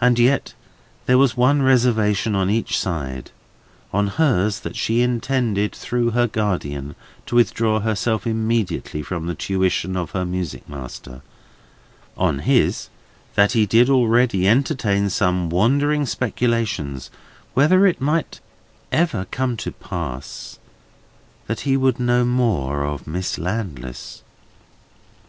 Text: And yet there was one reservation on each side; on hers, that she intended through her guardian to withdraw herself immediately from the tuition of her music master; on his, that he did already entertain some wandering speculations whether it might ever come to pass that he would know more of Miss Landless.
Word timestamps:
And 0.00 0.16
yet 0.16 0.54
there 1.06 1.18
was 1.18 1.36
one 1.36 1.60
reservation 1.60 2.36
on 2.36 2.48
each 2.48 2.78
side; 2.78 3.32
on 3.92 4.06
hers, 4.06 4.60
that 4.60 4.76
she 4.76 5.02
intended 5.02 5.74
through 5.74 6.10
her 6.10 6.28
guardian 6.28 6.94
to 7.26 7.34
withdraw 7.34 7.80
herself 7.80 8.28
immediately 8.28 9.02
from 9.02 9.26
the 9.26 9.34
tuition 9.34 9.96
of 9.96 10.12
her 10.12 10.24
music 10.24 10.68
master; 10.68 11.20
on 12.16 12.38
his, 12.46 12.90
that 13.34 13.54
he 13.54 13.66
did 13.66 13.90
already 13.90 14.46
entertain 14.46 15.10
some 15.10 15.50
wandering 15.50 16.06
speculations 16.06 17.10
whether 17.54 17.88
it 17.88 18.00
might 18.00 18.38
ever 18.92 19.26
come 19.32 19.56
to 19.56 19.72
pass 19.72 20.60
that 21.48 21.60
he 21.62 21.76
would 21.76 21.98
know 21.98 22.24
more 22.24 22.84
of 22.84 23.08
Miss 23.08 23.36
Landless. 23.36 24.22